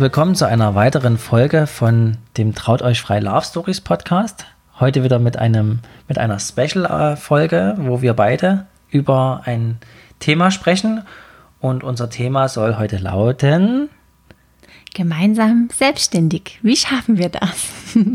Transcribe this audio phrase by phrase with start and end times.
[0.00, 4.46] Willkommen zu einer weiteren Folge von dem Traut euch frei Love Stories Podcast.
[4.78, 9.78] Heute wieder mit einem mit einer Special Folge, wo wir beide über ein
[10.20, 11.02] Thema sprechen
[11.58, 13.90] und unser Thema soll heute lauten
[14.94, 16.60] gemeinsam selbstständig.
[16.62, 17.96] Wie schaffen wir das?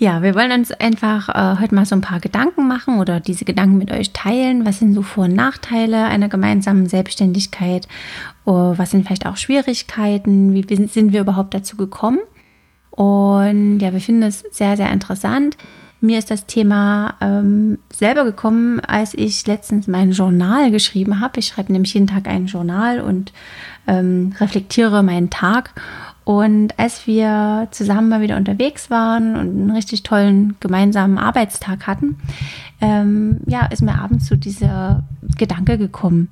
[0.00, 3.44] Ja, wir wollen uns einfach äh, heute mal so ein paar Gedanken machen oder diese
[3.44, 4.64] Gedanken mit euch teilen.
[4.64, 7.88] Was sind so Vor- und Nachteile einer gemeinsamen Selbstständigkeit?
[8.44, 10.54] Oh, was sind vielleicht auch Schwierigkeiten?
[10.54, 12.20] Wie sind wir überhaupt dazu gekommen?
[12.92, 15.56] Und ja, wir finden es sehr, sehr interessant.
[16.00, 21.40] Mir ist das Thema ähm, selber gekommen, als ich letztens mein Journal geschrieben habe.
[21.40, 23.32] Ich schreibe nämlich jeden Tag ein Journal und
[23.88, 25.72] ähm, reflektiere meinen Tag.
[26.28, 32.18] Und als wir zusammen mal wieder unterwegs waren und einen richtig tollen gemeinsamen Arbeitstag hatten,
[32.82, 35.04] ähm, ja, ist mir abends so dieser
[35.38, 36.28] Gedanke gekommen,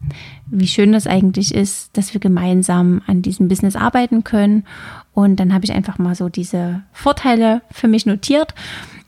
[0.49, 4.67] wie schön das eigentlich ist, dass wir gemeinsam an diesem Business arbeiten können.
[5.15, 8.55] Und dann habe ich einfach mal so diese Vorteile für mich notiert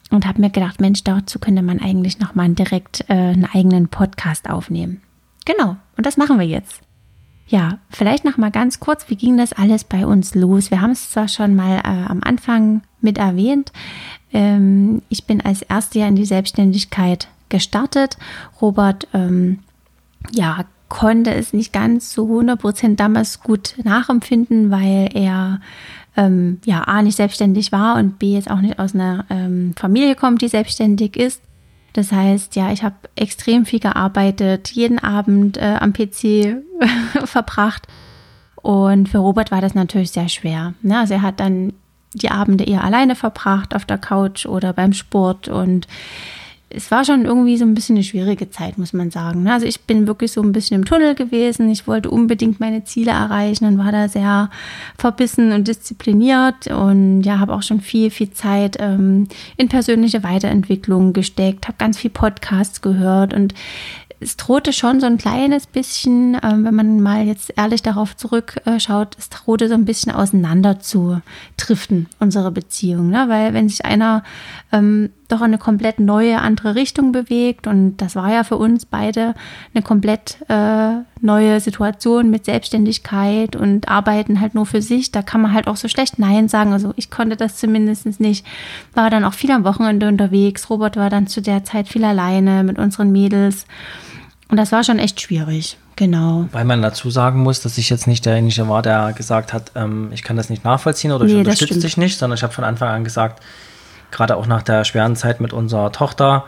[0.09, 4.49] und habe mir gedacht, Mensch, dazu könnte man eigentlich nochmal direkt äh, einen eigenen Podcast
[4.49, 5.03] aufnehmen.
[5.45, 6.81] Genau, und das machen wir jetzt.
[7.49, 10.71] Ja, vielleicht noch mal ganz kurz, wie ging das alles bei uns los?
[10.71, 13.73] Wir haben es zwar schon mal äh, am Anfang mit erwähnt.
[14.35, 18.19] Ähm, ich bin als erste Jahr in die Selbstständigkeit gestartet.
[18.61, 19.61] Robert, ähm,
[20.33, 25.61] ja, konnte es nicht ganz so 100% damals gut nachempfinden, weil er
[26.19, 30.15] ähm, ja A nicht selbstständig war und B jetzt auch nicht aus einer ähm, Familie
[30.17, 31.41] kommt, die selbstständig ist.
[31.93, 36.57] Das heißt, ja, ich habe extrem viel gearbeitet, jeden Abend äh, am PC
[37.25, 37.87] verbracht.
[38.57, 40.75] Und für Robert war das natürlich sehr schwer.
[40.83, 40.99] Ne?
[40.99, 41.73] Also er hat dann
[42.15, 45.87] die Abende eher alleine verbracht auf der Couch oder beim Sport und
[46.71, 49.49] es war schon irgendwie so ein bisschen eine schwierige Zeit, muss man sagen.
[49.49, 51.71] Also ich bin wirklich so ein bisschen im Tunnel gewesen.
[51.71, 54.51] Ich wollte unbedingt meine Ziele erreichen und war da sehr
[54.99, 61.15] verbissen und diszipliniert und ja, habe auch schon viel, viel Zeit ähm, in persönliche Weiterentwicklung
[61.15, 63.55] gesteckt, habe ganz viel Podcasts gehört und
[64.21, 69.17] es drohte schon so ein kleines bisschen, ähm, wenn man mal jetzt ehrlich darauf zurückschaut,
[69.17, 71.21] es drohte so ein bisschen auseinander zu
[71.57, 73.11] driften, unsere Beziehung.
[73.11, 73.27] Ne?
[73.29, 74.25] Weil wenn sich einer
[74.73, 78.87] ähm, doch in eine komplett neue, andere Richtung bewegt, und das war ja für uns
[78.87, 79.35] beide
[79.75, 85.43] eine komplett äh, neue Situation mit Selbstständigkeit und Arbeiten halt nur für sich, da kann
[85.43, 86.73] man halt auch so schlecht Nein sagen.
[86.73, 88.47] Also ich konnte das zumindest nicht.
[88.95, 90.71] War dann auch viel am Wochenende unterwegs.
[90.71, 93.67] Robert war dann zu der Zeit viel alleine mit unseren Mädels.
[94.49, 95.77] Und das war schon echt schwierig.
[95.97, 96.47] Genau.
[96.53, 100.11] Weil man dazu sagen muss, dass ich jetzt nicht derjenige war, der gesagt hat, ähm,
[100.13, 102.65] ich kann das nicht nachvollziehen oder ich nee, unterstütze dich nicht, sondern ich habe von
[102.65, 103.43] Anfang an gesagt,
[104.11, 106.45] gerade auch nach der schweren Zeit mit unserer Tochter,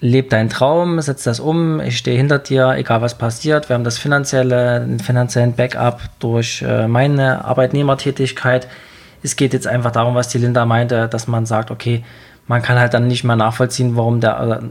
[0.00, 3.68] leb deinen Traum, setz das um, ich stehe hinter dir, egal was passiert.
[3.68, 8.66] Wir haben das finanzielle, den finanziellen Backup durch äh, meine Arbeitnehmertätigkeit.
[9.22, 12.04] Es geht jetzt einfach darum, was die Linda meinte, dass man sagt, okay,
[12.48, 14.62] man kann halt dann nicht mehr nachvollziehen, warum der,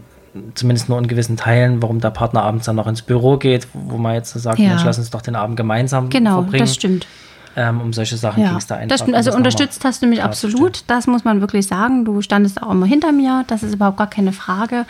[0.56, 3.98] zumindest nur in gewissen Teilen, warum der Partner abends dann noch ins Büro geht, wo
[3.98, 4.70] man jetzt sagt, ja.
[4.70, 6.52] Mensch, lass uns doch den Abend gemeinsam genau, verbringen.
[6.52, 7.08] Genau, das stimmt.
[7.56, 8.88] Ähm, um solche Sachen ja, ging es da einfach.
[8.88, 12.06] Das stimmt, also unterstützt hast du mich absolut, das muss man wirklich sagen.
[12.06, 14.86] Du standest auch immer hinter mir, das ist überhaupt gar keine Frage.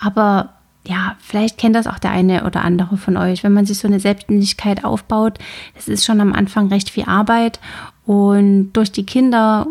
[0.00, 0.50] Aber
[0.86, 3.42] ja, vielleicht kennt das auch der eine oder andere von euch.
[3.42, 5.38] Wenn man sich so eine Selbstständigkeit aufbaut,
[5.74, 7.58] das ist schon am Anfang recht viel Arbeit.
[8.04, 9.66] Und durch die Kinder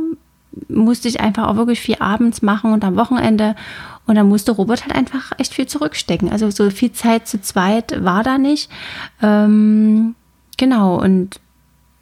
[0.68, 3.56] musste ich einfach auch wirklich viel abends machen und am Wochenende.
[4.06, 6.32] Und dann musste Robert halt einfach echt viel zurückstecken.
[6.32, 8.70] Also so viel Zeit zu zweit war da nicht.
[9.22, 10.16] Ähm,
[10.58, 11.40] genau, und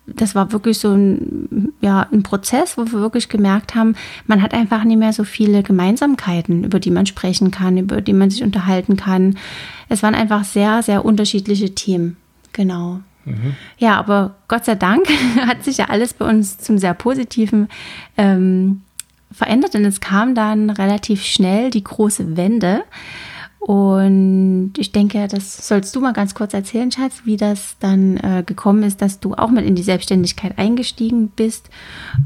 [0.08, 3.96] das war wirklich so ein, ja, ein Prozess, wo wir wirklich gemerkt haben,
[4.26, 8.14] man hat einfach nicht mehr so viele Gemeinsamkeiten, über die man sprechen kann, über die
[8.14, 9.38] man sich unterhalten kann.
[9.90, 12.18] Es waren einfach sehr, sehr unterschiedliche Themen.
[12.54, 13.00] Genau.
[13.26, 13.56] Mhm.
[13.78, 15.06] Ja, aber Gott sei Dank
[15.46, 17.70] hat sich ja alles bei uns zum sehr Positiven
[18.18, 18.82] ähm,
[19.32, 22.84] verändert, denn es kam dann relativ schnell die große Wende.
[23.62, 28.42] Und ich denke, das sollst du mal ganz kurz erzählen, Schatz, wie das dann äh,
[28.44, 31.70] gekommen ist, dass du auch mit in die Selbstständigkeit eingestiegen bist.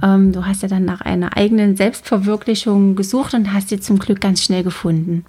[0.02, 4.22] Ähm, du hast ja dann nach einer eigenen Selbstverwirklichung gesucht und hast sie zum Glück
[4.22, 5.26] ganz schnell gefunden.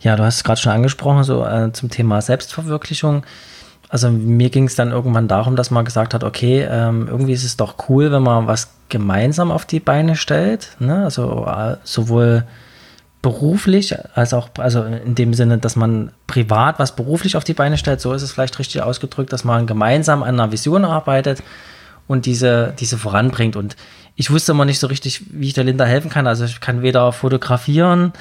[0.00, 3.22] Ja, du hast es gerade schon angesprochen, so äh, zum Thema Selbstverwirklichung.
[3.90, 7.44] Also mir ging es dann irgendwann darum, dass man gesagt hat, okay, ähm, irgendwie ist
[7.44, 10.74] es doch cool, wenn man was gemeinsam auf die Beine stellt.
[10.78, 11.04] Ne?
[11.04, 12.44] Also äh, sowohl
[13.24, 17.78] beruflich als auch, also in dem Sinne, dass man privat was beruflich auf die Beine
[17.78, 21.42] stellt, so ist es vielleicht richtig ausgedrückt, dass man gemeinsam an einer Vision arbeitet
[22.06, 23.56] und diese, diese voranbringt.
[23.56, 23.76] Und
[24.14, 26.26] ich wusste immer nicht so richtig, wie ich der Linda helfen kann.
[26.26, 28.12] Also ich kann weder fotografieren,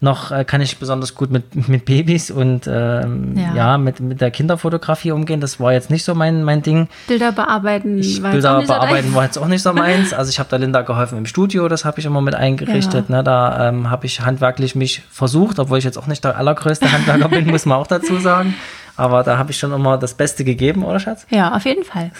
[0.00, 3.54] noch äh, kann ich besonders gut mit, mit Babys und ähm, ja.
[3.54, 5.40] ja, mit, mit der Kinderfotografie umgehen.
[5.40, 6.88] Das war jetzt nicht so mein, mein Ding.
[7.08, 10.12] Bilder bearbeiten ich, war Bilder bearbeiten war jetzt auch nicht so meins.
[10.12, 13.08] Also ich habe der Linda geholfen im Studio, das habe ich immer mit eingerichtet.
[13.08, 13.16] Ja.
[13.16, 16.90] Ne, da ähm, habe ich handwerklich mich versucht, obwohl ich jetzt auch nicht der allergrößte
[16.92, 18.54] Handwerker bin, muss man auch dazu sagen.
[18.96, 21.24] Aber da habe ich schon immer das Beste gegeben, oder Schatz?
[21.30, 22.10] Ja, auf jeden Fall.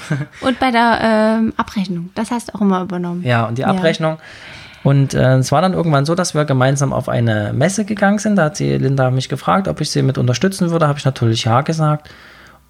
[0.41, 3.25] Und bei der ähm, Abrechnung, das hast du auch immer übernommen.
[3.25, 4.13] Ja, und die Abrechnung.
[4.13, 4.23] Ja
[4.85, 8.37] und äh, es war dann irgendwann so, dass wir gemeinsam auf eine Messe gegangen sind.
[8.37, 10.87] Da hat sie Linda mich gefragt, ob ich sie mit unterstützen würde.
[10.87, 12.09] Habe ich natürlich ja gesagt.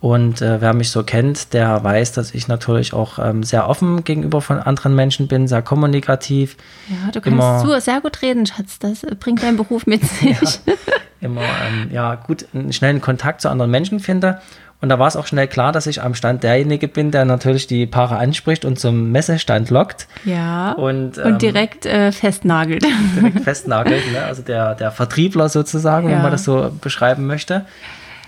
[0.00, 4.04] Und äh, wer mich so kennt, der weiß, dass ich natürlich auch ähm, sehr offen
[4.04, 6.56] gegenüber von anderen Menschen bin, sehr kommunikativ.
[6.88, 8.78] Ja, du kannst immer, so sehr gut reden, Schatz.
[8.78, 10.40] Das bringt dein Beruf mit sich.
[10.40, 10.74] Ja,
[11.20, 14.40] immer ähm, ja, gut einen schnellen Kontakt zu anderen Menschen finde.
[14.80, 17.66] Und da war es auch schnell klar, dass ich am Stand derjenige bin, der natürlich
[17.66, 20.06] die Paare anspricht und zum Messestand lockt.
[20.24, 20.72] Ja.
[20.72, 22.86] Und, ähm, und direkt äh, festnagelt.
[23.16, 24.22] Direkt festnagelt, ne?
[24.22, 26.14] also der, der Vertriebler sozusagen, ja.
[26.14, 27.66] wenn man das so beschreiben möchte.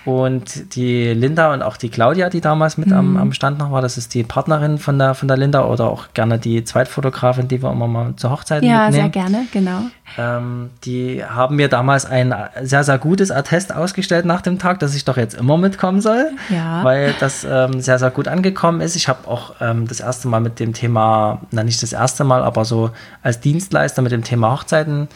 [0.06, 2.94] Und die Linda und auch die Claudia, die damals mit mhm.
[2.94, 5.90] am, am Stand noch war, das ist die Partnerin von der, von der Linda oder
[5.90, 8.94] auch gerne die Zweitfotografin, die wir immer mal zur Hochzeit ja, mitnehmen.
[8.94, 9.82] Ja, sehr gerne, genau.
[10.16, 14.94] Ähm, die haben mir damals ein sehr, sehr gutes Attest ausgestellt nach dem Tag, dass
[14.94, 16.82] ich doch jetzt immer mitkommen soll, ja.
[16.82, 18.96] weil das ähm, sehr, sehr gut angekommen ist.
[18.96, 22.42] Ich habe auch ähm, das erste Mal mit dem Thema, na nicht das erste Mal,
[22.42, 22.90] aber so
[23.22, 25.08] als Dienstleister mit dem Thema Hochzeiten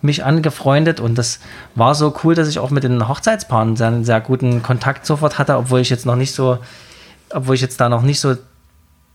[0.00, 1.40] mich angefreundet und das
[1.74, 5.56] war so cool, dass ich auch mit den Hochzeitspaaren einen sehr guten Kontakt sofort hatte,
[5.56, 6.58] obwohl ich jetzt noch nicht so,
[7.30, 8.36] obwohl ich jetzt da noch nicht so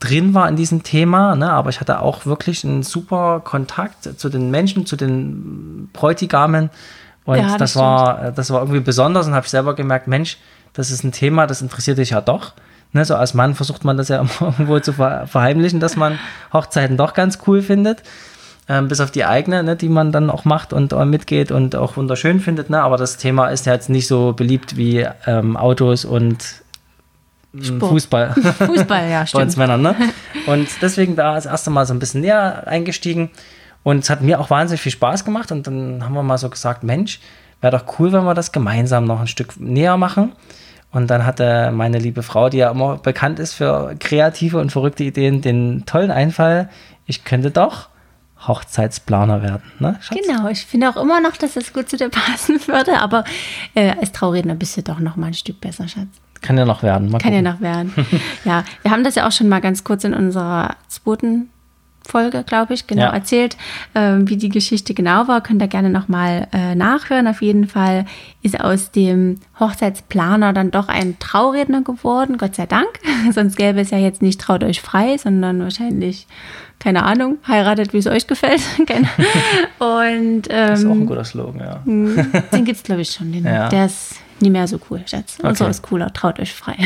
[0.00, 4.28] drin war in diesem Thema, ne, aber ich hatte auch wirklich einen super Kontakt zu
[4.28, 6.68] den Menschen, zu den Bräutigamen.
[7.24, 10.36] Und ja, das, das war, das war irgendwie besonders und habe ich selber gemerkt, Mensch,
[10.74, 12.52] das ist ein Thema, das interessiert dich ja doch.
[12.92, 16.18] Ne, so als Mann versucht man das ja immer irgendwo zu verheimlichen, dass man
[16.52, 18.02] Hochzeiten doch ganz cool findet
[18.68, 21.76] ähm, bis auf die eigene, ne, die man dann auch macht und äh, mitgeht und
[21.76, 22.70] auch wunderschön findet.
[22.70, 22.80] Ne?
[22.80, 26.62] Aber das Thema ist ja jetzt nicht so beliebt wie ähm, Autos und
[27.54, 27.92] ähm, Sport.
[27.92, 28.30] Fußball.
[28.58, 29.38] Fußball, ja, stimmt.
[29.40, 29.94] Bei uns Männern, ne?
[30.46, 33.30] Und deswegen da das erste Mal so ein bisschen näher eingestiegen.
[33.82, 35.52] Und es hat mir auch wahnsinnig viel Spaß gemacht.
[35.52, 37.20] Und dann haben wir mal so gesagt, Mensch,
[37.60, 40.32] wäre doch cool, wenn wir das gemeinsam noch ein Stück näher machen.
[40.90, 45.04] Und dann hatte meine liebe Frau, die ja immer bekannt ist für kreative und verrückte
[45.04, 46.68] Ideen, den tollen Einfall,
[47.06, 47.88] ich könnte doch
[48.46, 49.62] Hochzeitsplaner werden.
[49.78, 53.24] Ne, genau, ich finde auch immer noch, dass das gut zu dir passen würde, aber
[53.74, 56.08] äh, als Trauredner bist du doch noch mal ein Stück besser, Schatz.
[56.40, 57.16] Kann ja noch werden.
[57.18, 57.94] Kann ja noch werden.
[58.44, 61.48] ja, wir haben das ja auch schon mal ganz kurz in unserer zweiten
[62.06, 63.12] Folge, glaube ich, genau ja.
[63.12, 63.56] erzählt,
[63.94, 65.40] äh, wie die Geschichte genau war.
[65.40, 67.26] Könnt ihr gerne nochmal äh, nachhören.
[67.26, 68.04] Auf jeden Fall
[68.42, 72.88] ist aus dem Hochzeitsplaner dann doch ein Trauredner geworden, Gott sei Dank.
[73.32, 76.26] Sonst gäbe es ja jetzt nicht Traut euch frei, sondern wahrscheinlich
[76.78, 78.60] keine Ahnung, heiratet, wie es euch gefällt.
[78.78, 78.88] und,
[79.78, 81.82] ähm, das ist auch ein ähm, guter Slogan, ja.
[81.84, 83.32] Hm, den gibt es, glaube ich, schon.
[83.32, 83.70] Den, ja.
[83.70, 85.36] Der ist nie mehr so cool, Schatz.
[85.38, 85.48] Okay.
[85.48, 86.76] Unser ist cooler, traut euch frei.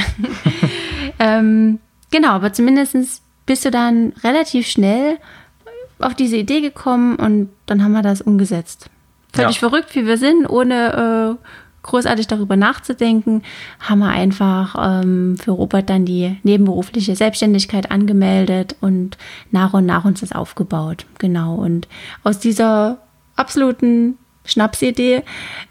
[1.19, 1.81] ähm,
[2.13, 5.17] genau, aber zumindest bist du dann relativ schnell
[5.99, 8.91] auf diese Idee gekommen und dann haben wir das umgesetzt.
[9.33, 9.69] Völlig ja.
[9.69, 11.47] verrückt, wie wir sind, ohne äh,
[11.83, 13.43] großartig darüber nachzudenken,
[13.81, 19.17] haben wir einfach ähm, für Robert dann die nebenberufliche Selbstständigkeit angemeldet und
[19.51, 21.07] nach und nach uns das aufgebaut.
[21.19, 21.55] Genau.
[21.55, 21.89] Und
[22.25, 22.99] aus dieser
[23.35, 25.23] absoluten Schnapsidee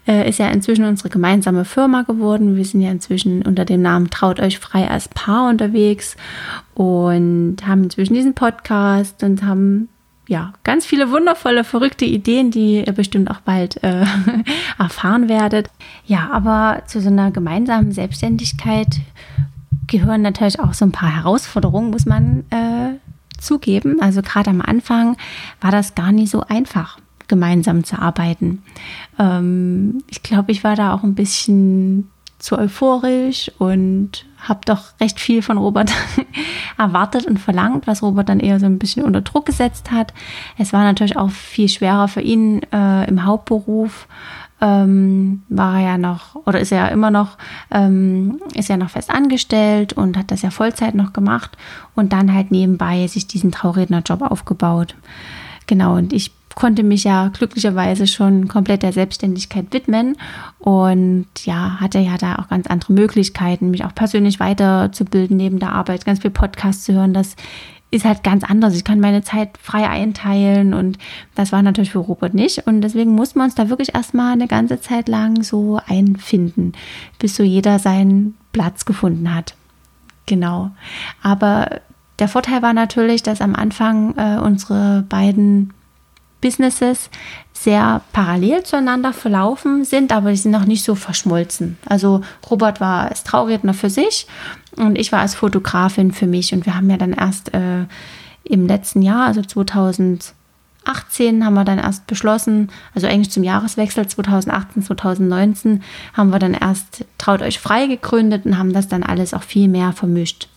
[0.06, 2.56] äh, ist ja inzwischen unsere gemeinsame Firma geworden.
[2.56, 6.16] Wir sind ja inzwischen unter dem Namen Traut euch frei als Paar unterwegs
[6.74, 9.88] und haben inzwischen diesen Podcast und haben
[10.28, 14.04] ja, ganz viele wundervolle, verrückte Ideen, die ihr bestimmt auch bald äh,
[14.78, 15.70] erfahren werdet.
[16.04, 19.00] Ja, aber zu so einer gemeinsamen Selbstständigkeit
[19.86, 22.98] gehören natürlich auch so ein paar Herausforderungen, muss man äh,
[23.40, 24.02] zugeben.
[24.02, 25.16] Also gerade am Anfang
[25.62, 28.62] war das gar nicht so einfach, gemeinsam zu arbeiten.
[29.18, 35.18] Ähm, ich glaube, ich war da auch ein bisschen zu euphorisch und habe doch recht
[35.18, 35.92] viel von Robert
[36.78, 40.14] erwartet und verlangt, was Robert dann eher so ein bisschen unter Druck gesetzt hat.
[40.56, 44.06] Es war natürlich auch viel schwerer für ihn äh, im Hauptberuf.
[44.60, 47.38] Ähm, war er ja noch oder ist er ja immer noch,
[47.70, 51.56] ähm, ist ja noch fest angestellt und hat das ja Vollzeit noch gemacht
[51.94, 54.96] und dann halt nebenbei sich diesen Traurednerjob aufgebaut.
[55.68, 60.16] Genau, und ich konnte mich ja glücklicherweise schon komplett der Selbstständigkeit widmen
[60.58, 65.72] und ja, hatte ja da auch ganz andere Möglichkeiten, mich auch persönlich weiterzubilden neben der
[65.72, 67.14] Arbeit, ganz viel Podcasts zu hören.
[67.14, 67.36] Das
[67.92, 68.74] ist halt ganz anders.
[68.74, 70.98] Ich kann meine Zeit frei einteilen und
[71.36, 72.66] das war natürlich für Robert nicht.
[72.66, 76.72] Und deswegen muss man uns da wirklich erstmal eine ganze Zeit lang so einfinden,
[77.20, 79.54] bis so jeder seinen Platz gefunden hat.
[80.26, 80.72] Genau.
[81.22, 81.80] Aber
[82.18, 85.72] der Vorteil war natürlich, dass am Anfang äh, unsere beiden
[86.40, 87.10] Businesses
[87.52, 91.76] sehr parallel zueinander verlaufen sind, aber die sind noch nicht so verschmolzen.
[91.86, 94.26] Also Robert war als Trauredner für sich
[94.76, 96.54] und ich war als Fotografin für mich.
[96.54, 97.86] Und wir haben ja dann erst äh,
[98.44, 100.32] im letzten Jahr, also 2018,
[101.44, 105.82] haben wir dann erst beschlossen, also eigentlich zum Jahreswechsel 2018, 2019,
[106.14, 109.68] haben wir dann erst Traut euch frei gegründet und haben das dann alles auch viel
[109.68, 110.48] mehr vermischt.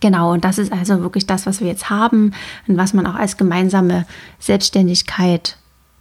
[0.00, 2.32] Genau, und das ist also wirklich das, was wir jetzt haben
[2.66, 4.06] und was man auch als gemeinsame
[4.38, 5.56] Selbstständigkeit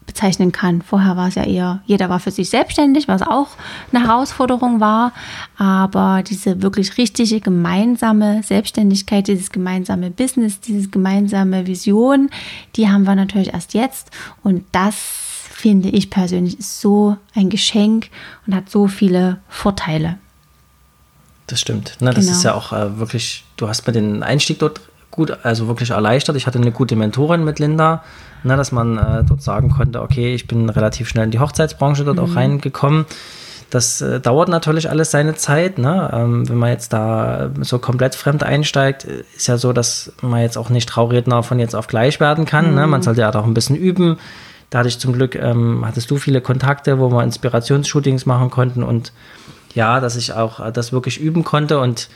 [0.06, 0.82] bezeichnen kann.
[0.82, 3.50] Vorher war es ja eher, jeder war für sich selbstständig, was auch
[3.92, 5.12] eine Herausforderung war.
[5.58, 12.30] Aber diese wirklich richtige gemeinsame Selbstständigkeit, dieses gemeinsame Business, diese gemeinsame Vision,
[12.76, 14.10] die haben wir natürlich erst jetzt.
[14.44, 18.10] Und das finde ich persönlich ist so ein Geschenk
[18.46, 20.18] und hat so viele Vorteile.
[21.48, 21.98] Das stimmt.
[22.00, 22.38] Ne, das genau.
[22.38, 26.36] ist ja auch äh, wirklich, du hast mir den Einstieg dort gut, also wirklich erleichtert.
[26.36, 28.04] Ich hatte eine gute Mentorin mit Linda,
[28.44, 32.06] ne, dass man äh, dort sagen konnte, okay, ich bin relativ schnell in die Hochzeitsbranche
[32.06, 32.24] dort mhm.
[32.24, 33.06] auch reingekommen.
[33.70, 35.78] Das äh, dauert natürlich alles seine Zeit.
[35.78, 36.10] Ne?
[36.14, 40.58] Ähm, wenn man jetzt da so komplett fremd einsteigt, ist ja so, dass man jetzt
[40.58, 42.70] auch nicht Trauredner von jetzt auf gleich werden kann.
[42.70, 42.76] Mhm.
[42.76, 42.88] Ne?
[42.88, 44.18] Man sollte ja auch ein bisschen üben.
[44.70, 48.84] Da hatte ich zum Glück, ähm, hattest du viele Kontakte, wo wir Inspirationsshootings machen konnten
[48.84, 49.14] und
[49.74, 52.10] ja, dass ich auch äh, das wirklich üben konnte und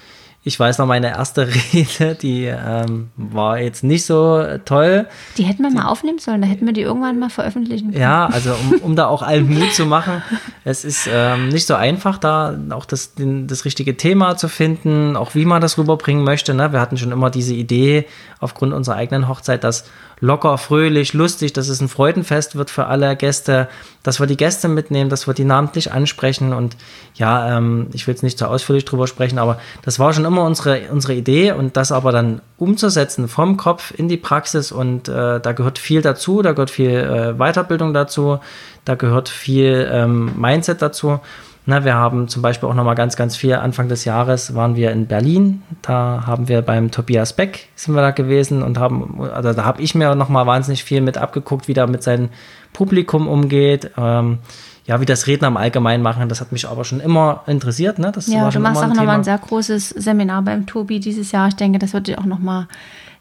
[0.43, 5.07] ich weiß noch, meine erste Rede, die ähm, war jetzt nicht so toll.
[5.37, 8.01] Die hätten wir mal aufnehmen sollen, da hätten wir die irgendwann mal veröffentlichen können.
[8.01, 10.23] Ja, also um, um da auch allen Mut zu machen.
[10.63, 15.15] Es ist ähm, nicht so einfach, da auch das, den, das richtige Thema zu finden,
[15.15, 16.55] auch wie man das rüberbringen möchte.
[16.55, 16.71] Ne?
[16.73, 18.05] Wir hatten schon immer diese Idee
[18.39, 19.85] aufgrund unserer eigenen Hochzeit, dass
[20.21, 23.67] locker, fröhlich, lustig, dass es ein Freudenfest wird für alle Gäste,
[24.03, 26.77] dass wir die Gäste mitnehmen, dass wir die namentlich ansprechen und
[27.15, 30.30] ja, ähm, ich will jetzt nicht zu ausführlich drüber sprechen, aber das war schon immer
[30.37, 35.39] unsere, unsere Idee und das aber dann umzusetzen vom Kopf in die Praxis und äh,
[35.39, 38.39] da gehört viel dazu, da gehört viel äh, Weiterbildung dazu,
[38.85, 41.19] da gehört viel ähm, Mindset dazu
[41.67, 43.53] na, wir haben zum Beispiel auch noch mal ganz, ganz viel.
[43.53, 45.61] Anfang des Jahres waren wir in Berlin.
[45.83, 49.81] Da haben wir beim Tobias Beck sind wir da gewesen und haben, also da habe
[49.81, 52.29] ich mir noch mal wahnsinnig viel mit abgeguckt, wie er mit seinem
[52.73, 53.91] Publikum umgeht.
[53.95, 54.39] Ähm,
[54.85, 57.99] ja, wie das Redner im Allgemeinen machen, das hat mich aber schon immer interessiert.
[57.99, 58.11] Ne?
[58.11, 61.47] Das ja, du machst auch nochmal ein sehr großes Seminar beim Tobi dieses Jahr.
[61.49, 62.67] Ich denke, das wird dir auch nochmal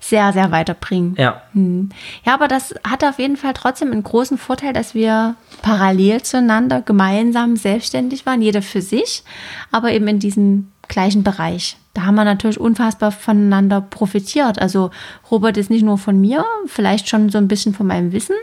[0.01, 1.15] sehr, sehr weiterbringen.
[1.19, 1.43] Ja.
[1.53, 1.91] Hm.
[2.25, 6.81] Ja, aber das hat auf jeden Fall trotzdem einen großen Vorteil, dass wir parallel zueinander
[6.81, 9.23] gemeinsam selbstständig waren, jeder für sich,
[9.71, 11.77] aber eben in diesem gleichen Bereich.
[11.93, 14.59] Da haben wir natürlich unfassbar voneinander profitiert.
[14.61, 14.91] Also
[15.31, 18.37] Robert ist nicht nur von mir, vielleicht schon so ein bisschen von meinem Wissen,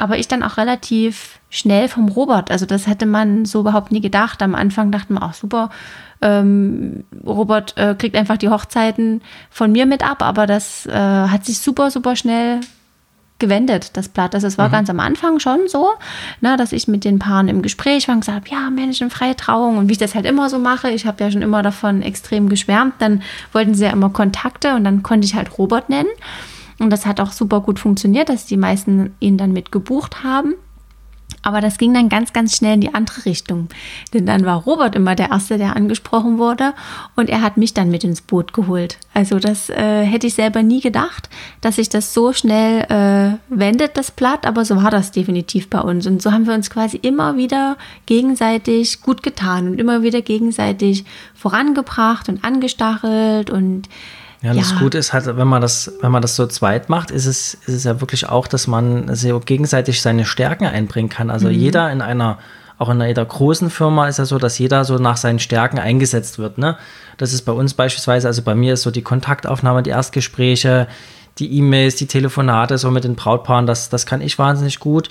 [0.00, 2.50] aber ich dann auch relativ schnell vom Robert.
[2.50, 4.42] Also das hätte man so überhaupt nie gedacht.
[4.42, 5.70] Am Anfang dachten wir auch super,
[6.22, 11.44] ähm, Robert äh, kriegt einfach die Hochzeiten von mir mit ab, aber das äh, hat
[11.44, 12.60] sich super, super schnell
[13.38, 14.34] gewendet, das Blatt.
[14.34, 14.72] Also es war mhm.
[14.72, 15.90] ganz am Anfang schon so,
[16.40, 19.10] ne, dass ich mit den Paaren im Gespräch war und gesagt habe, ja, Mensch, eine
[19.10, 20.90] freie Trauung und wie ich das halt immer so mache.
[20.90, 22.94] Ich habe ja schon immer davon extrem geschwärmt.
[22.98, 23.22] Dann
[23.52, 26.08] wollten sie ja immer Kontakte und dann konnte ich halt Robert nennen.
[26.78, 30.54] Und das hat auch super gut funktioniert, dass die meisten ihn dann mit gebucht haben.
[31.42, 33.68] Aber das ging dann ganz, ganz schnell in die andere Richtung.
[34.12, 36.74] Denn dann war Robert immer der Erste, der angesprochen wurde
[37.14, 38.98] und er hat mich dann mit ins Boot geholt.
[39.14, 41.28] Also das äh, hätte ich selber nie gedacht,
[41.60, 45.80] dass sich das so schnell äh, wendet, das Blatt, aber so war das definitiv bei
[45.80, 46.06] uns.
[46.08, 51.04] Und so haben wir uns quasi immer wieder gegenseitig gut getan und immer wieder gegenseitig
[51.34, 53.88] vorangebracht und angestachelt und
[54.46, 54.78] ja, das ja.
[54.78, 57.74] Gute ist halt, wenn man das, wenn man das so zweit macht, ist es, ist
[57.74, 61.30] es ja wirklich auch, dass man so gegenseitig seine Stärken einbringen kann.
[61.30, 61.54] Also mhm.
[61.54, 62.38] jeder in einer,
[62.78, 66.38] auch in einer großen Firma ist ja so, dass jeder so nach seinen Stärken eingesetzt
[66.38, 66.58] wird.
[66.58, 66.76] Ne?
[67.16, 70.86] Das ist bei uns beispielsweise, also bei mir ist so die Kontaktaufnahme, die Erstgespräche,
[71.38, 75.08] die E-Mails, die Telefonate so mit den Brautpaaren, das, das kann ich wahnsinnig gut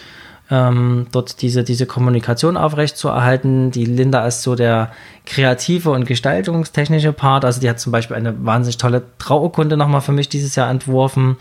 [0.52, 3.72] ähm, dort diese, diese Kommunikation aufrechtzuerhalten.
[3.72, 4.92] Die Linda ist so der
[5.26, 7.46] kreative und gestaltungstechnische Part.
[7.46, 11.38] Also die hat zum Beispiel eine wahnsinnig tolle Trauurkunde nochmal für mich dieses Jahr entworfen.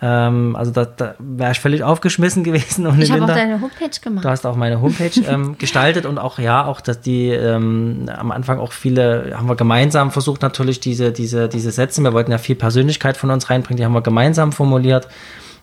[0.00, 4.00] Ähm, also da, da wäre ich völlig aufgeschmissen gewesen ohne Ich habe auch deine Homepage
[4.00, 4.24] gemacht.
[4.24, 8.30] Du hast auch meine Homepage ähm, gestaltet und auch ja, auch dass die ähm, am
[8.30, 12.00] Anfang auch viele haben wir gemeinsam versucht natürlich diese diese diese Sätze.
[12.02, 13.76] Wir wollten ja viel Persönlichkeit von uns reinbringen.
[13.76, 15.08] Die haben wir gemeinsam formuliert.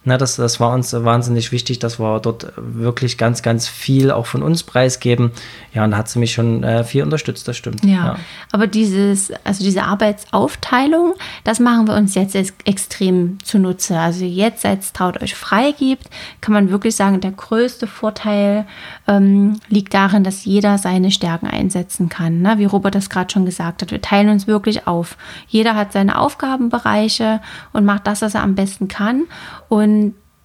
[0.08, 4.28] Na, das, das war uns wahnsinnig wichtig, dass wir dort wirklich ganz, ganz viel auch
[4.28, 5.32] von uns preisgeben.
[5.74, 7.84] Ja, und da hat sie mich schon äh, viel unterstützt, das stimmt.
[7.84, 8.16] Ja, ja,
[8.52, 12.36] aber dieses, also diese Arbeitsaufteilung, das machen wir uns jetzt
[12.66, 13.98] extrem zunutze.
[13.98, 16.08] Also jetzt, seit es Traut euch frei gibt,
[16.40, 18.68] kann man wirklich sagen, der größte Vorteil
[19.08, 22.44] ähm, liegt darin, dass jeder seine Stärken einsetzen kann.
[22.44, 22.60] Ne?
[22.60, 25.18] Wie Robert das gerade schon gesagt hat, wir teilen uns wirklich auf.
[25.48, 27.42] Jeder hat seine Aufgabenbereiche
[27.74, 29.24] und macht das, was er am besten kann.
[29.68, 29.95] Und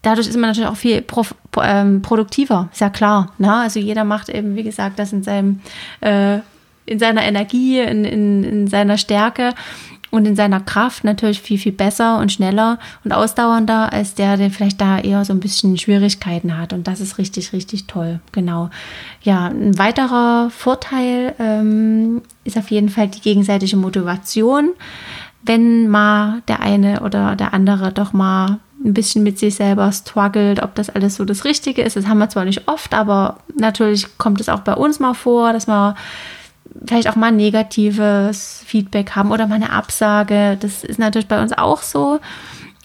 [0.03, 1.25] dadurch ist man natürlich auch viel pro,
[1.63, 3.33] ähm, produktiver, ist ja klar.
[3.39, 3.53] Ne?
[3.53, 5.61] Also jeder macht eben, wie gesagt, das in seinem
[6.01, 6.39] äh,
[6.87, 9.55] in seiner Energie, in, in, in seiner Stärke
[10.11, 14.51] und in seiner Kraft natürlich viel, viel besser und schneller und ausdauernder als der, der
[14.51, 16.73] vielleicht da eher so ein bisschen Schwierigkeiten hat.
[16.73, 18.21] Und das ist richtig, richtig toll.
[18.33, 18.71] Genau.
[19.23, 24.71] Ja, ein weiterer Vorteil ähm, ist auf jeden Fall die gegenseitige Motivation.
[25.43, 30.63] Wenn mal der eine oder der andere doch mal ein bisschen mit sich selber struggelt,
[30.63, 31.97] ob das alles so das Richtige ist.
[31.97, 35.53] Das haben wir zwar nicht oft, aber natürlich kommt es auch bei uns mal vor,
[35.53, 35.95] dass wir
[36.87, 40.57] vielleicht auch mal negatives Feedback haben oder mal eine Absage.
[40.61, 42.21] Das ist natürlich bei uns auch so.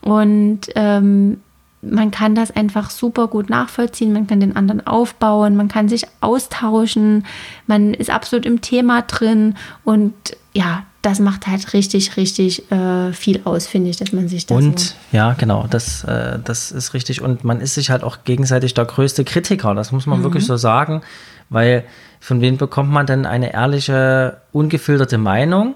[0.01, 1.37] Und ähm,
[1.81, 6.05] man kann das einfach super gut nachvollziehen, man kann den anderen aufbauen, man kann sich
[6.19, 7.25] austauschen,
[7.67, 10.13] man ist absolut im Thema drin und
[10.53, 14.57] ja, das macht halt richtig, richtig äh, viel aus, finde ich, dass man sich das.
[14.57, 17.21] Und so ja, genau, das, äh, das ist richtig.
[17.21, 20.23] Und man ist sich halt auch gegenseitig der größte Kritiker, das muss man mhm.
[20.23, 21.03] wirklich so sagen,
[21.49, 21.83] weil
[22.19, 25.75] von wem bekommt man denn eine ehrliche, ungefilterte Meinung?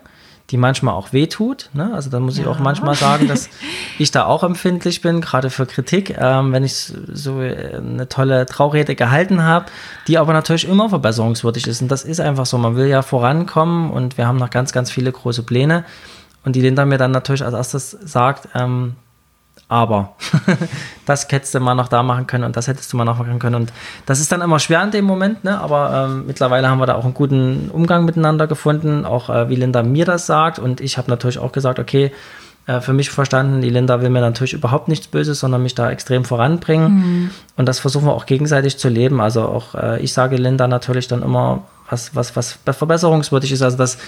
[0.51, 1.69] Die manchmal auch wehtut.
[1.73, 1.91] Ne?
[1.93, 2.43] Also da muss ja.
[2.43, 3.49] ich auch manchmal sagen, dass
[3.99, 8.45] ich da auch empfindlich bin, gerade für Kritik, ähm, wenn ich so äh, eine tolle
[8.45, 9.65] Traurede gehalten habe,
[10.07, 11.81] die aber natürlich immer verbesserungswürdig ist.
[11.81, 12.57] Und das ist einfach so.
[12.57, 15.85] Man will ja vorankommen und wir haben noch ganz, ganz viele große Pläne.
[16.43, 18.95] Und die Linda mir dann natürlich als erstes sagt, ähm,
[19.69, 20.15] aber
[21.05, 23.37] das hättest du mal noch da machen können und das hättest du mal noch machen
[23.37, 23.55] können.
[23.55, 23.71] Und
[24.07, 25.59] das ist dann immer schwer in dem Moment, ne?
[25.59, 29.55] aber ähm, mittlerweile haben wir da auch einen guten Umgang miteinander gefunden, auch äh, wie
[29.55, 30.57] Linda mir das sagt.
[30.57, 32.11] Und ich habe natürlich auch gesagt, okay,
[32.65, 35.91] äh, für mich verstanden, die Linda will mir natürlich überhaupt nichts Böses, sondern mich da
[35.91, 36.91] extrem voranbringen.
[36.91, 37.29] Mhm.
[37.55, 39.21] Und das versuchen wir auch gegenseitig zu leben.
[39.21, 43.61] Also auch äh, ich sage Linda natürlich dann immer, was, was, was verbesserungswürdig ist.
[43.61, 43.99] Also das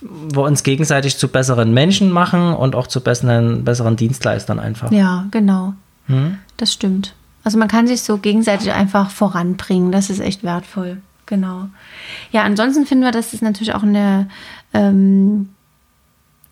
[0.00, 4.92] wir uns gegenseitig zu besseren Menschen machen und auch zu besseren, besseren Dienstleistern einfach.
[4.92, 5.74] Ja, genau.
[6.06, 6.38] Hm?
[6.56, 7.14] Das stimmt.
[7.44, 9.92] Also man kann sich so gegenseitig einfach voranbringen.
[9.92, 10.98] Das ist echt wertvoll.
[11.26, 11.68] Genau.
[12.32, 14.28] Ja, ansonsten finden wir, dass es natürlich auch eine
[14.72, 15.50] ähm,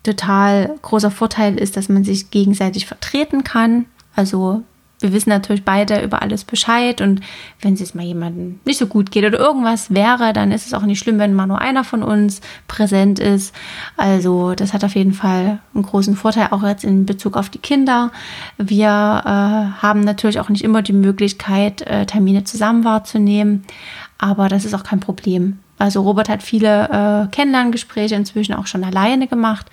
[0.03, 3.85] total großer Vorteil ist, dass man sich gegenseitig vertreten kann.
[4.15, 4.63] Also
[4.99, 7.21] wir wissen natürlich beide über alles Bescheid und
[7.61, 10.73] wenn es jetzt mal jemandem nicht so gut geht oder irgendwas wäre, dann ist es
[10.73, 13.53] auch nicht schlimm, wenn mal nur einer von uns präsent ist.
[13.95, 17.59] Also das hat auf jeden Fall einen großen Vorteil, auch jetzt in Bezug auf die
[17.59, 18.11] Kinder.
[18.57, 23.65] Wir äh, haben natürlich auch nicht immer die Möglichkeit, äh, Termine zusammen wahrzunehmen,
[24.17, 25.59] aber das ist auch kein Problem.
[25.79, 29.67] Also Robert hat viele äh, Kennenlerngespräche inzwischen auch schon alleine gemacht.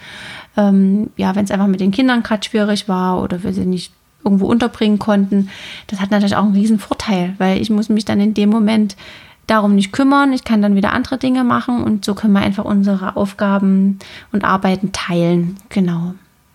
[0.57, 3.93] Ähm, ja, wenn es einfach mit den Kindern gerade schwierig war oder wir sie nicht
[4.25, 5.49] irgendwo unterbringen konnten.
[5.87, 8.97] Das hat natürlich auch einen riesen Vorteil, weil ich muss mich dann in dem Moment
[9.47, 10.33] darum nicht kümmern.
[10.33, 13.99] Ich kann dann wieder andere Dinge machen und so können wir einfach unsere Aufgaben
[14.33, 15.57] und Arbeiten teilen.
[15.69, 16.15] Genau.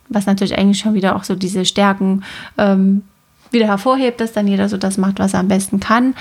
[0.10, 2.24] Was natürlich eigentlich schon wieder auch so diese Stärken
[2.58, 3.04] ähm,
[3.52, 6.16] wieder hervorhebt, dass dann jeder so das macht, was er am besten kann.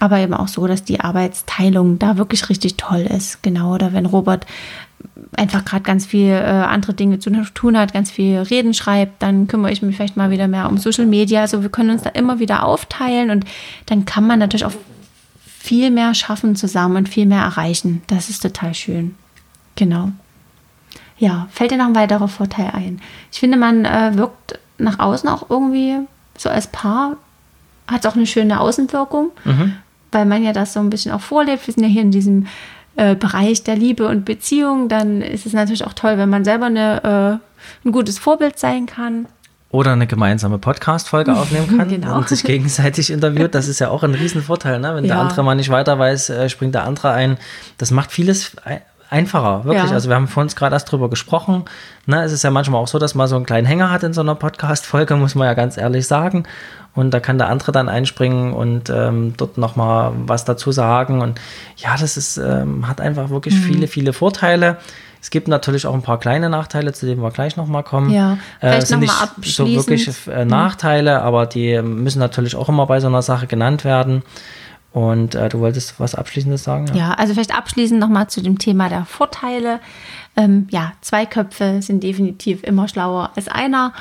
[0.00, 3.42] Aber eben auch so, dass die Arbeitsteilung da wirklich richtig toll ist.
[3.42, 3.74] Genau.
[3.74, 4.46] Oder wenn Robert
[5.36, 9.46] einfach gerade ganz viel äh, andere Dinge zu tun hat, ganz viel Reden schreibt, dann
[9.46, 11.42] kümmere ich mich vielleicht mal wieder mehr um Social Media.
[11.42, 13.44] Also wir können uns da immer wieder aufteilen und
[13.86, 14.72] dann kann man natürlich auch
[15.58, 18.02] viel mehr schaffen zusammen und viel mehr erreichen.
[18.06, 19.14] Das ist total schön.
[19.76, 20.10] Genau.
[21.18, 23.00] Ja, fällt dir noch ein weiterer Vorteil ein?
[23.32, 25.96] Ich finde, man äh, wirkt nach außen auch irgendwie
[26.36, 27.16] so als Paar,
[27.86, 29.74] hat auch eine schöne Außenwirkung, mhm.
[30.12, 31.66] weil man ja das so ein bisschen auch vorlebt.
[31.66, 32.46] Wir sind ja hier in diesem
[32.98, 36.66] äh, Bereich der Liebe und Beziehung, dann ist es natürlich auch toll, wenn man selber
[36.66, 37.40] eine,
[37.84, 39.26] äh, ein gutes Vorbild sein kann.
[39.70, 42.16] Oder eine gemeinsame Podcast-Folge aufnehmen kann genau.
[42.16, 43.54] und sich gegenseitig interviewt.
[43.54, 44.96] Das ist ja auch ein Riesenvorteil, ne?
[44.96, 45.14] Wenn ja.
[45.14, 47.38] der andere mal nicht weiter weiß, äh, springt der andere ein.
[47.76, 48.56] Das macht vieles
[49.10, 49.90] einfacher, wirklich.
[49.90, 49.92] Ja.
[49.92, 51.64] Also wir haben vor uns gerade erst drüber gesprochen.
[52.06, 54.12] Ne, es ist ja manchmal auch so, dass man so einen kleinen Hänger hat in
[54.12, 56.44] so einer Podcast-Folge, muss man ja ganz ehrlich sagen.
[56.98, 61.20] Und da kann der andere dann einspringen und ähm, dort nochmal was dazu sagen.
[61.20, 61.40] Und
[61.76, 63.62] ja, das ist, ähm, hat einfach wirklich mhm.
[63.62, 64.78] viele, viele Vorteile.
[65.20, 68.10] Es gibt natürlich auch ein paar kleine Nachteile, zu denen wir gleich nochmal kommen.
[68.10, 69.12] Ja, äh, sind nicht
[69.44, 70.50] so wirklich äh, mhm.
[70.50, 74.22] Nachteile, aber die müssen natürlich auch immer bei so einer Sache genannt werden.
[74.92, 76.86] Und äh, du wolltest was Abschließendes sagen?
[76.88, 79.80] Ja, ja also vielleicht abschließend nochmal zu dem Thema der Vorteile.
[80.34, 83.92] Ähm, ja, zwei Köpfe sind definitiv immer schlauer als einer.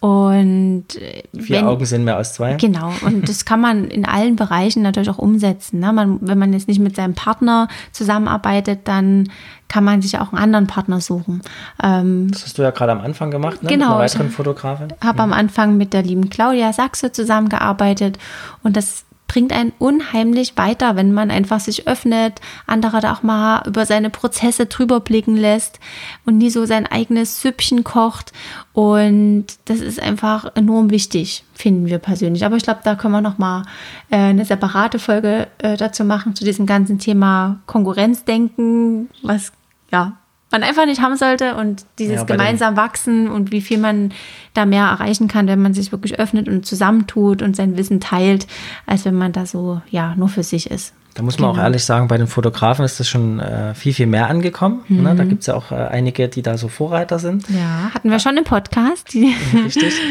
[0.00, 2.54] Und äh, vier wenn, Augen sind mehr als zwei.
[2.54, 2.92] Genau.
[3.06, 5.80] Und das kann man in allen Bereichen natürlich auch umsetzen.
[5.80, 5.92] Ne?
[5.92, 9.30] Man, wenn man jetzt nicht mit seinem Partner zusammenarbeitet, dann
[9.68, 11.42] kann man sich auch einen anderen Partner suchen.
[11.82, 13.68] Ähm, das hast du ja gerade am Anfang gemacht, ne?
[13.68, 13.86] Genau.
[13.86, 14.88] Mit einer weiteren Fotografin.
[15.00, 15.32] Ich habe mhm.
[15.32, 18.18] am Anfang mit der lieben Claudia Sachse zusammengearbeitet
[18.62, 23.62] und das bringt einen unheimlich weiter, wenn man einfach sich öffnet, andere da auch mal
[23.66, 25.80] über seine Prozesse drüber blicken lässt
[26.24, 28.32] und nie so sein eigenes Süppchen kocht.
[28.72, 32.44] Und das ist einfach enorm wichtig, finden wir persönlich.
[32.44, 33.62] Aber ich glaube, da können wir noch mal
[34.10, 39.52] äh, eine separate Folge äh, dazu machen zu diesem ganzen Thema Konkurrenzdenken, was
[39.90, 40.16] ja
[40.54, 44.12] man einfach nicht haben sollte und dieses ja, gemeinsam wachsen und wie viel man
[44.54, 48.46] da mehr erreichen kann, wenn man sich wirklich öffnet und zusammentut und sein Wissen teilt,
[48.86, 50.94] als wenn man da so ja nur für sich ist.
[51.14, 51.60] Da muss man genau.
[51.60, 54.84] auch ehrlich sagen, bei den Fotografen ist das schon äh, viel, viel mehr angekommen.
[54.86, 55.02] Mhm.
[55.02, 55.14] Ne?
[55.16, 57.48] Da gibt es ja auch äh, einige, die da so Vorreiter sind.
[57.50, 59.12] Ja, hatten wir schon im Podcast.
[59.12, 59.92] Die, Richtig.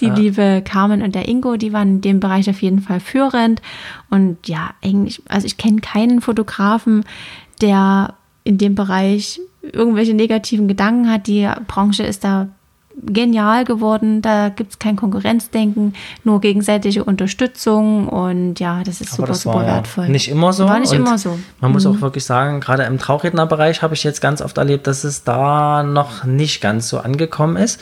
[0.00, 0.14] Die ja.
[0.14, 3.62] liebe Carmen und der Ingo, die waren in dem Bereich auf jeden Fall führend.
[4.10, 7.04] Und ja, eigentlich, also ich kenne keinen Fotografen,
[7.60, 9.40] der in dem Bereich
[9.72, 11.26] irgendwelche negativen Gedanken hat.
[11.26, 12.48] Die Branche ist da
[13.02, 14.22] genial geworden.
[14.22, 19.42] Da gibt es kein Konkurrenzdenken, nur gegenseitige Unterstützung und ja, das ist Aber super, das
[19.42, 20.08] super wertvoll.
[20.08, 20.66] Nicht immer so.
[20.66, 21.38] War nicht immer so.
[21.60, 21.74] Man mhm.
[21.74, 25.24] muss auch wirklich sagen, gerade im Traurednerbereich habe ich jetzt ganz oft erlebt, dass es
[25.24, 27.80] da noch nicht ganz so angekommen ist.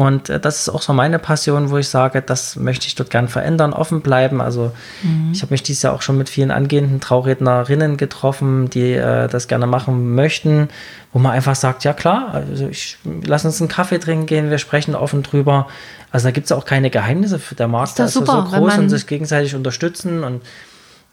[0.00, 3.10] Und äh, das ist auch so meine Passion, wo ich sage, das möchte ich dort
[3.10, 4.40] gern verändern, offen bleiben.
[4.40, 5.32] Also mhm.
[5.34, 9.46] ich habe mich dieses Jahr auch schon mit vielen angehenden Traurednerinnen getroffen, die äh, das
[9.46, 10.70] gerne machen möchten,
[11.12, 14.56] wo man einfach sagt, ja klar, also ich lass uns einen Kaffee trinken gehen, wir
[14.56, 15.66] sprechen offen drüber.
[16.10, 17.38] Also da gibt es auch keine Geheimnisse.
[17.58, 20.40] Der Markt ist, ist super, so groß und sich gegenseitig unterstützen und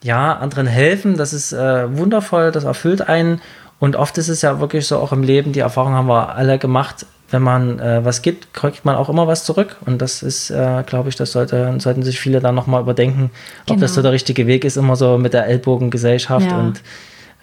[0.02, 1.18] ja, anderen helfen.
[1.18, 3.42] Das ist äh, wundervoll, das erfüllt einen.
[3.80, 6.58] Und oft ist es ja wirklich so auch im Leben, die Erfahrung haben wir alle
[6.58, 9.78] gemacht, wenn man äh, was gibt, kriegt man auch immer was zurück.
[9.86, 13.32] Und das ist, äh, glaube ich, das sollte, sollten sich viele dann nochmal überdenken,
[13.66, 13.76] genau.
[13.76, 14.04] ob das so genau.
[14.04, 16.58] der richtige Weg ist, immer so mit der Ellbogengesellschaft ja.
[16.58, 16.82] und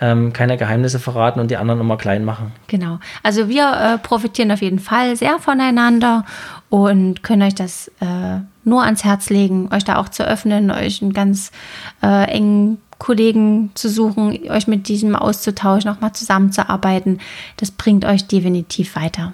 [0.00, 2.52] ähm, keine Geheimnisse verraten und die anderen immer klein machen.
[2.66, 2.98] Genau.
[3.22, 6.24] Also wir äh, profitieren auf jeden Fall sehr voneinander
[6.68, 11.02] und können euch das äh, nur ans Herz legen, euch da auch zu öffnen, euch
[11.02, 11.52] einen ganz
[12.02, 17.20] äh, engen Kollegen zu suchen, euch mit diesem auszutauschen, auch mal zusammenzuarbeiten.
[17.56, 19.32] Das bringt euch definitiv weiter.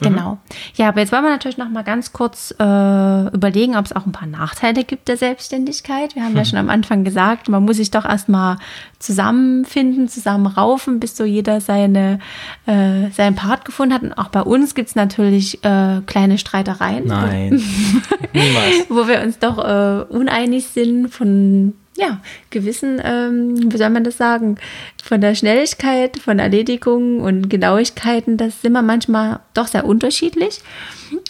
[0.00, 0.32] Genau.
[0.32, 0.38] Mhm.
[0.74, 4.04] Ja, aber jetzt wollen wir natürlich noch mal ganz kurz äh, überlegen, ob es auch
[4.04, 6.14] ein paar Nachteile gibt der Selbstständigkeit.
[6.14, 6.38] Wir haben mhm.
[6.38, 8.58] ja schon am Anfang gesagt, man muss sich doch erstmal
[8.98, 12.18] zusammenfinden, zusammenraufen, bis so jeder seine,
[12.66, 14.02] äh, seinen Part gefunden hat.
[14.02, 17.06] Und auch bei uns gibt es natürlich äh, kleine Streitereien.
[17.06, 17.62] Nein.
[18.34, 18.86] Niemals.
[18.90, 24.16] wo wir uns doch äh, uneinig sind von ja, gewissen, ähm, wie soll man das
[24.16, 24.56] sagen,
[25.02, 30.60] von der Schnelligkeit, von Erledigungen und Genauigkeiten, das sind wir manchmal doch sehr unterschiedlich.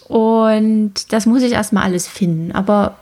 [0.09, 2.53] Und das muss ich erstmal alles finden.
[2.53, 2.97] Aber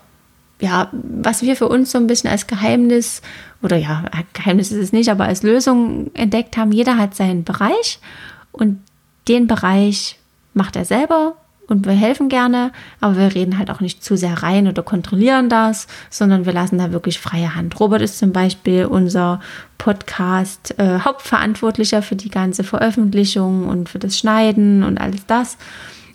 [0.61, 3.23] ja, was wir für uns so ein bisschen als Geheimnis,
[3.63, 7.99] oder ja, Geheimnis ist es nicht, aber als Lösung entdeckt haben, jeder hat seinen Bereich
[8.53, 8.81] und
[9.29, 10.19] den Bereich
[10.53, 14.43] macht er selber und wir helfen gerne, aber wir reden halt auch nicht zu sehr
[14.43, 17.79] rein oder kontrollieren das, sondern wir lassen da wirklich freie Hand.
[17.81, 19.41] Robert ist zum Beispiel unser
[19.79, 25.57] Podcast äh, Hauptverantwortlicher für die ganze Veröffentlichung und für das Schneiden und alles das.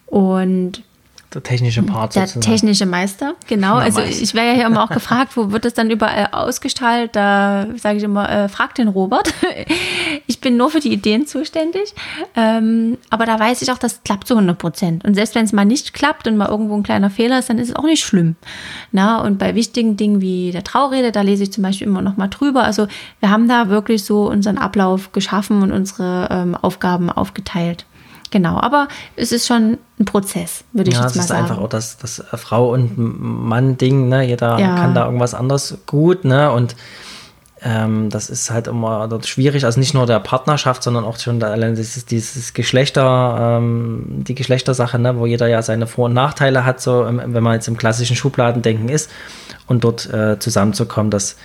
[0.05, 0.83] Und
[1.33, 2.53] der technische Part Der sozusagen.
[2.53, 3.75] technische Meister, genau.
[3.75, 7.15] Na, also ich werde ja hier immer auch gefragt, wo wird das dann überall ausgestrahlt?
[7.15, 9.31] Da sage ich immer, äh, frag den Robert.
[10.27, 11.93] ich bin nur für die Ideen zuständig.
[12.35, 15.05] Ähm, aber da weiß ich auch, das klappt zu 100 Prozent.
[15.05, 17.59] Und selbst wenn es mal nicht klappt und mal irgendwo ein kleiner Fehler ist, dann
[17.59, 18.35] ist es auch nicht schlimm.
[18.91, 22.17] Na, und bei wichtigen Dingen wie der Traurede, da lese ich zum Beispiel immer noch
[22.17, 22.63] mal drüber.
[22.63, 22.87] Also
[23.19, 27.85] wir haben da wirklich so unseren Ablauf geschaffen und unsere ähm, Aufgaben aufgeteilt.
[28.31, 31.39] Genau, aber es ist schon ein Prozess, würde ich ja, jetzt mal sagen.
[31.39, 34.23] Ja, es ist einfach auch das, das Frau- und Mann-Ding, ne?
[34.23, 34.75] Jeder ja.
[34.75, 36.51] kann da irgendwas anderes gut, ne?
[36.51, 36.75] Und
[37.61, 41.39] ähm, das ist halt immer dort schwierig, also nicht nur der Partnerschaft, sondern auch schon
[41.39, 45.17] der, dieses, dieses Geschlechter, ähm, die Geschlechtersache, ne?
[45.17, 48.87] wo jeder ja seine Vor- und Nachteile hat, so wenn man jetzt im klassischen Schubladendenken
[48.87, 49.11] ist
[49.67, 51.35] und dort äh, zusammenzukommen, das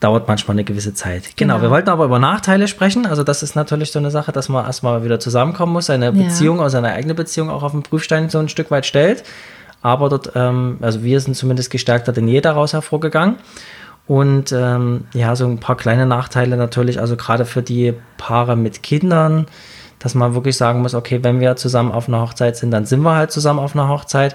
[0.00, 1.36] dauert manchmal eine gewisse Zeit.
[1.36, 1.54] Genau.
[1.54, 1.62] genau.
[1.62, 3.06] wir wollten aber über Nachteile sprechen.
[3.06, 6.10] Also das ist natürlich so eine Sache, dass man erstmal wieder zusammenkommen muss, seine ja.
[6.10, 9.22] Beziehung, also seine eigene Beziehung auch auf den Prüfstein so ein Stück weit stellt.
[9.82, 13.36] Aber dort, ähm, also wir sind zumindest gestärkter denn je daraus hervorgegangen.
[14.06, 18.82] Und ähm, ja, so ein paar kleine Nachteile natürlich, also gerade für die Paare mit
[18.82, 19.46] Kindern,
[20.00, 23.02] dass man wirklich sagen muss, okay, wenn wir zusammen auf einer Hochzeit sind, dann sind
[23.02, 24.34] wir halt zusammen auf einer Hochzeit.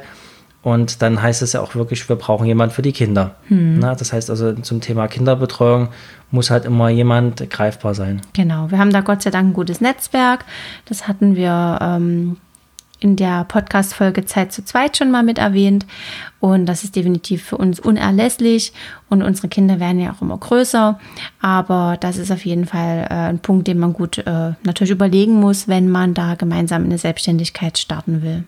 [0.65, 3.35] Und dann heißt es ja auch wirklich, wir brauchen jemand für die Kinder.
[3.49, 3.77] Hm.
[3.77, 5.89] Na, das heißt also zum Thema Kinderbetreuung
[6.31, 8.23] muss halt immer jemand greifbar sein.
[8.33, 10.43] Genau, wir haben da Gott sei Dank ein gutes Netzwerk.
[10.85, 12.37] Das hatten wir ähm,
[12.99, 15.85] in der Podcast-Folge Zeit zu zweit schon mal mit erwähnt.
[16.39, 18.73] Und das ist definitiv für uns unerlässlich.
[19.07, 20.99] Und unsere Kinder werden ja auch immer größer.
[21.41, 25.35] Aber das ist auf jeden Fall äh, ein Punkt, den man gut äh, natürlich überlegen
[25.35, 28.45] muss, wenn man da gemeinsam in eine Selbstständigkeit starten will.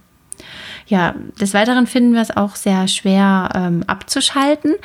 [0.88, 4.76] Ja, des Weiteren finden wir es auch sehr schwer ähm, abzuschalten.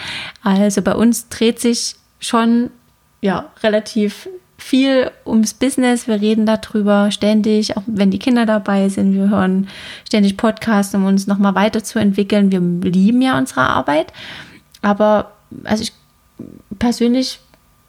[0.42, 2.70] Also bei uns dreht sich schon
[3.20, 6.06] ja relativ viel ums Business.
[6.06, 9.14] Wir reden darüber ständig, auch wenn die Kinder dabei sind.
[9.14, 9.68] Wir hören
[10.06, 12.52] ständig Podcasts, um uns nochmal weiterzuentwickeln.
[12.52, 12.60] Wir
[12.90, 14.12] lieben ja unsere Arbeit.
[14.80, 15.32] Aber
[15.64, 15.92] also ich
[16.78, 17.40] persönlich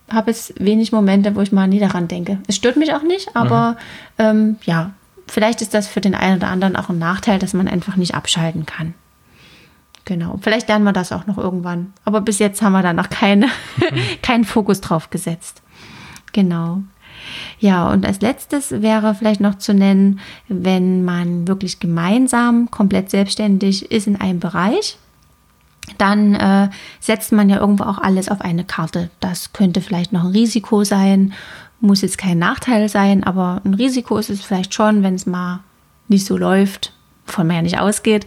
[0.10, 2.40] habe es wenig Momente, wo ich mal nie daran denke.
[2.48, 3.78] Es stört mich auch nicht, aber
[4.18, 4.26] mhm.
[4.26, 4.92] ähm, ja,
[5.28, 8.16] vielleicht ist das für den einen oder anderen auch ein Nachteil, dass man einfach nicht
[8.16, 8.94] abschalten kann.
[10.06, 10.38] Genau.
[10.42, 11.94] Vielleicht lernen wir das auch noch irgendwann.
[12.04, 13.48] Aber bis jetzt haben wir da noch keine,
[14.22, 15.62] keinen Fokus drauf gesetzt.
[16.34, 16.82] Genau.
[17.60, 23.92] Ja, und als letztes wäre vielleicht noch zu nennen, wenn man wirklich gemeinsam komplett selbstständig
[23.92, 24.98] ist in einem Bereich,
[25.98, 29.10] dann äh, setzt man ja irgendwo auch alles auf eine Karte.
[29.20, 31.34] Das könnte vielleicht noch ein Risiko sein
[31.84, 35.60] muss jetzt kein Nachteil sein, aber ein Risiko ist es vielleicht schon, wenn es mal
[36.08, 36.94] nicht so läuft,
[37.26, 38.26] von man ja nicht ausgeht.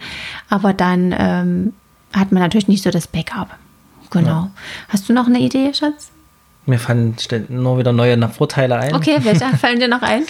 [0.48, 1.72] Aber dann ähm,
[2.12, 3.48] hat man natürlich nicht so das Backup.
[4.10, 4.28] Genau.
[4.28, 4.50] Ja.
[4.88, 6.10] Hast du noch eine Idee, Schatz?
[6.68, 7.16] Mir fallen
[7.48, 8.92] nur wieder neue Vorteile ein.
[8.96, 10.24] Okay, welche fallen dir noch ein?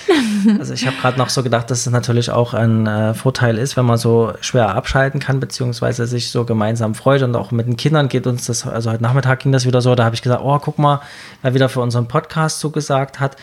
[0.59, 3.79] Also ich habe gerade noch so gedacht, dass es natürlich auch ein äh, Vorteil ist,
[3.79, 7.79] wenn man so schwer abschalten kann, beziehungsweise sich so gemeinsam freut und auch mit den
[7.79, 10.43] Kindern geht uns das, also heute Nachmittag ging das wieder so, da habe ich gesagt,
[10.45, 11.01] oh, guck mal,
[11.41, 13.37] wer wieder für unseren Podcast zugesagt hat.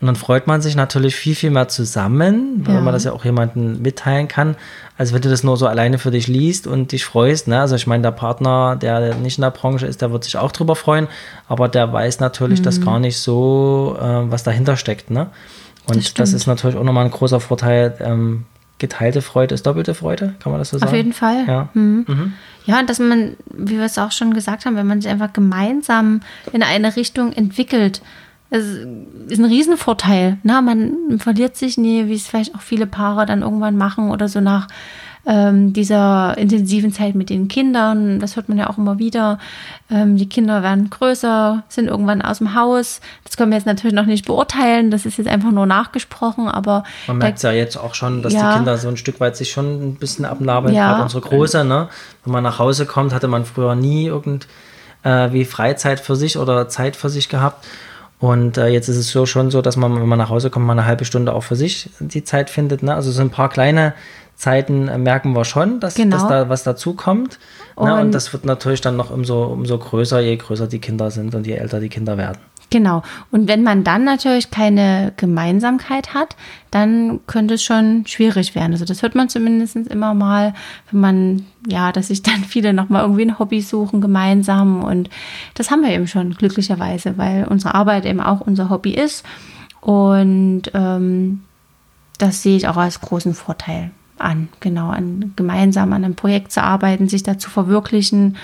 [0.00, 2.80] Und dann freut man sich natürlich viel, viel mehr zusammen, weil ja.
[2.80, 4.56] man das ja auch jemandem mitteilen kann,
[4.96, 7.48] als wenn du das nur so alleine für dich liest und dich freust.
[7.48, 7.60] Ne?
[7.60, 10.52] Also ich meine, der Partner, der nicht in der Branche ist, der wird sich auch
[10.52, 11.06] drüber freuen,
[11.48, 12.64] aber der weiß natürlich mhm.
[12.64, 15.10] das gar nicht so, äh, was dahinter steckt.
[15.10, 15.26] Ne?
[15.86, 17.94] Und das, das, ist natürlich auch nochmal ein großer Vorteil.
[18.00, 18.46] Ähm,
[18.78, 20.88] geteilte Freude ist doppelte Freude, kann man das so sagen?
[20.90, 21.44] Auf jeden Fall.
[21.46, 22.06] Ja, mhm.
[22.08, 22.32] Mhm.
[22.64, 26.22] ja dass man, wie wir es auch schon gesagt haben, wenn man sich einfach gemeinsam
[26.52, 28.00] in eine Richtung entwickelt,
[28.50, 30.38] es ist ein Riesenvorteil.
[30.42, 34.28] Na, man verliert sich nie, wie es vielleicht auch viele Paare dann irgendwann machen oder
[34.28, 34.66] so nach
[35.26, 38.18] ähm, dieser intensiven Zeit mit den Kindern.
[38.18, 39.38] Das hört man ja auch immer wieder.
[39.90, 43.00] Ähm, die Kinder werden größer, sind irgendwann aus dem Haus.
[43.24, 44.90] Das können wir jetzt natürlich noch nicht beurteilen.
[44.90, 46.84] Das ist jetzt einfach nur nachgesprochen, aber.
[47.06, 49.36] Man merkt es ja jetzt auch schon, dass ja, die Kinder so ein Stück weit
[49.36, 50.74] sich schon ein bisschen abnabeln.
[50.74, 51.88] Ja, Gerade unsere Große, ne?
[52.24, 54.48] Wenn man nach Hause kommt, hatte man früher nie irgend
[55.02, 57.66] äh, Freizeit für sich oder Zeit für sich gehabt.
[58.20, 60.66] Und äh, jetzt ist es so schon so, dass man, wenn man nach Hause kommt,
[60.66, 62.82] mal eine halbe Stunde auch für sich die Zeit findet.
[62.82, 62.94] Ne?
[62.94, 63.94] Also so ein paar kleine
[64.36, 66.16] Zeiten äh, merken wir schon, dass, genau.
[66.16, 67.38] dass da was dazu kommt.
[67.76, 67.98] Und, ne?
[67.98, 71.46] und das wird natürlich dann noch umso, umso größer, je größer die Kinder sind und
[71.46, 72.38] je älter die Kinder werden.
[72.70, 73.02] Genau.
[73.32, 76.36] Und wenn man dann natürlich keine Gemeinsamkeit hat,
[76.70, 78.72] dann könnte es schon schwierig werden.
[78.72, 80.54] Also das hört man zumindest immer mal,
[80.90, 84.84] wenn man, ja, dass sich dann viele nochmal irgendwie ein Hobby suchen gemeinsam.
[84.84, 85.10] Und
[85.54, 89.24] das haben wir eben schon glücklicherweise, weil unsere Arbeit eben auch unser Hobby ist.
[89.80, 91.42] Und ähm,
[92.18, 96.62] das sehe ich auch als großen Vorteil an, genau, an gemeinsam an einem Projekt zu
[96.62, 98.36] arbeiten, sich da zu verwirklichen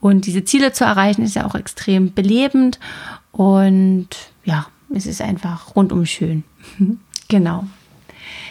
[0.00, 2.78] und diese Ziele zu erreichen, ist ja auch extrem belebend.
[3.32, 4.08] Und
[4.44, 6.44] ja, es ist einfach rundum schön.
[7.28, 7.64] genau.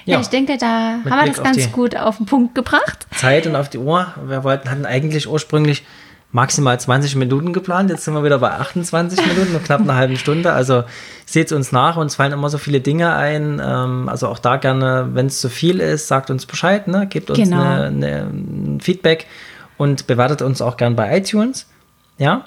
[0.06, 3.08] Ja, ja, ich denke, da haben wir das ganz gut auf den Punkt gebracht.
[3.16, 4.14] Zeit und auf die Uhr.
[4.26, 5.84] Wir wollten, hatten eigentlich ursprünglich
[6.32, 7.90] maximal 20 Minuten geplant.
[7.90, 10.54] Jetzt sind wir wieder bei 28 Minuten und knapp eine halbe Stunde.
[10.54, 10.84] Also
[11.26, 11.98] seht uns nach.
[11.98, 13.62] Uns fallen immer so viele Dinge ein.
[13.64, 16.88] Ähm, also auch da gerne, wenn es zu viel ist, sagt uns Bescheid.
[16.88, 17.08] Ne?
[17.08, 17.62] Gebt uns genau.
[17.62, 19.28] ein Feedback
[19.78, 21.68] und bewertet uns auch gern bei iTunes.
[22.18, 22.46] Ja.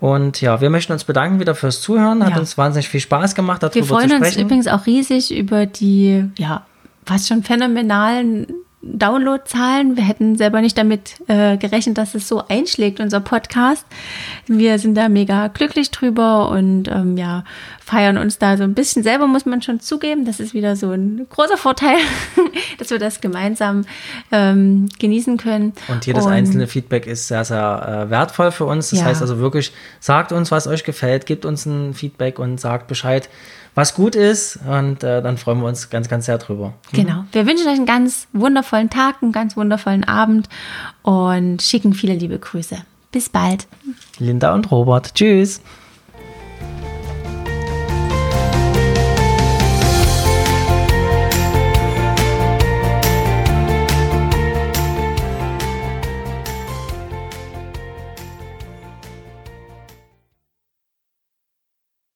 [0.00, 2.24] Und ja, wir möchten uns bedanken wieder fürs Zuhören.
[2.24, 2.38] Hat ja.
[2.38, 4.10] uns wahnsinnig viel Spaß gemacht, darüber zu sprechen.
[4.10, 6.64] Wir freuen uns übrigens auch riesig über die, ja,
[7.04, 8.46] fast schon phänomenalen
[8.96, 9.96] Downloadzahlen.
[9.96, 13.84] Wir hätten selber nicht damit äh, gerechnet, dass es so einschlägt, unser Podcast.
[14.46, 17.44] Wir sind da mega glücklich drüber und ähm, ja,
[17.84, 20.24] feiern uns da so ein bisschen selber, muss man schon zugeben.
[20.24, 21.96] Das ist wieder so ein großer Vorteil,
[22.78, 23.84] dass wir das gemeinsam
[24.30, 25.72] ähm, genießen können.
[25.88, 28.90] Und jedes und, einzelne Feedback ist sehr, sehr äh, wertvoll für uns.
[28.90, 29.06] Das ja.
[29.06, 33.28] heißt also wirklich, sagt uns, was euch gefällt, gebt uns ein Feedback und sagt Bescheid
[33.78, 34.58] was gut ist.
[34.68, 36.74] Und äh, dann freuen wir uns ganz, ganz sehr drüber.
[36.90, 36.96] Mhm.
[36.96, 37.24] Genau.
[37.30, 40.48] Wir wünschen euch einen ganz wundervollen Tag, einen ganz wundervollen Abend
[41.02, 42.76] und schicken viele liebe Grüße.
[43.12, 43.68] Bis bald.
[44.18, 45.14] Linda und Robert.
[45.14, 45.62] Tschüss.